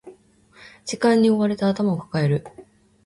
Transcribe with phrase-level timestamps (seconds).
[0.83, 2.43] 時間に追われて頭を抱える